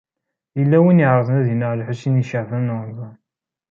[0.57, 3.15] Yella win i iɛeṛḍen ad ineɣ Lḥusin n Caɛban u Ṛemḍan.